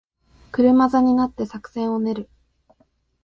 [0.51, 2.29] 車座になって作戦を練る